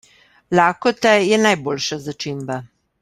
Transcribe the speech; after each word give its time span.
Lakota 0.59 1.11
je 1.25 1.39
najboljša 1.43 1.99
začimba. 2.07 2.59